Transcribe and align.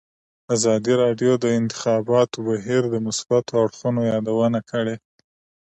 ازادي 0.55 0.93
راډیو 1.03 1.31
د 1.37 1.41
د 1.43 1.45
انتخاباتو 1.59 2.37
بهیر 2.47 2.83
د 2.89 2.95
مثبتو 3.07 3.53
اړخونو 3.63 4.01
یادونه 4.13 4.59
کړې. 4.71 4.95